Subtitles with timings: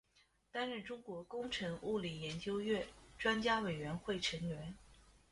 [0.51, 2.87] 担任中国工程物理研究院
[3.19, 4.75] 专家委员会成员。